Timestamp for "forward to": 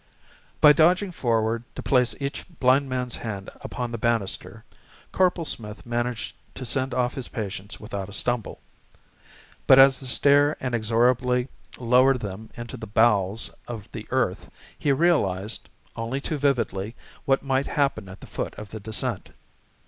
1.11-1.83